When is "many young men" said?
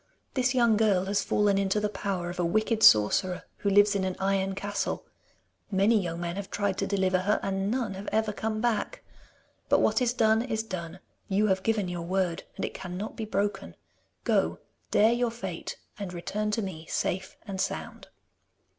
5.69-6.37